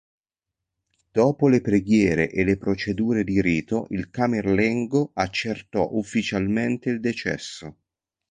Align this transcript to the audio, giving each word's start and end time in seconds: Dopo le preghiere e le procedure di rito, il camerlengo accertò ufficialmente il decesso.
Dopo 1.11 1.47
le 1.47 1.61
preghiere 1.61 2.31
e 2.31 2.43
le 2.43 2.57
procedure 2.57 3.23
di 3.23 3.39
rito, 3.39 3.85
il 3.91 4.09
camerlengo 4.09 5.11
accertò 5.13 5.89
ufficialmente 5.91 6.89
il 6.89 6.99
decesso. 6.99 7.77